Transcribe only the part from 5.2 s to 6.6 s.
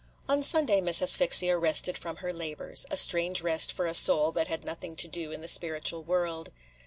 in the spiritual world.